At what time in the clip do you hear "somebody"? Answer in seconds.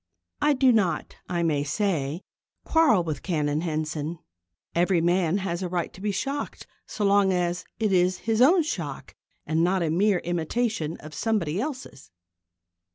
11.13-11.61